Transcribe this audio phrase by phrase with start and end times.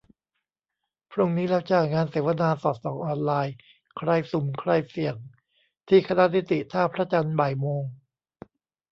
[1.11, 3.55] พรุ่งนี้แล้วจ้า งานเสวนา 'สอดส่องออนไลน์:
[3.97, 5.15] ใครสุ่ม ใครเสี่ยง?'
[5.87, 7.83] ที่คณะนิติ ท่าพระจันทร์ บ่ายโมง